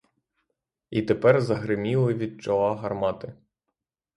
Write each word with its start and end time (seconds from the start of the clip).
І 0.89 1.01
тепер 1.01 1.41
загриміли 1.41 2.13
від 2.13 2.41
чола 2.41 2.75
гармати. 2.75 3.33